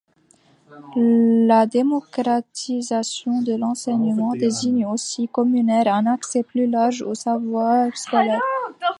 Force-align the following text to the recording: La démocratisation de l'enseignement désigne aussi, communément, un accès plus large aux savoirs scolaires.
La 0.97 1.67
démocratisation 1.67 3.43
de 3.43 3.53
l'enseignement 3.53 4.31
désigne 4.31 4.87
aussi, 4.87 5.27
communément, 5.27 5.83
un 5.93 6.07
accès 6.07 6.41
plus 6.41 6.65
large 6.65 7.03
aux 7.03 7.13
savoirs 7.13 7.95
scolaires. 7.95 8.41